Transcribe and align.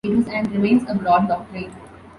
It 0.03 0.15
was 0.15 0.27
and 0.29 0.51
remains 0.51 0.89
a 0.89 0.95
broad 0.95 1.27
doctrine. 1.27 1.71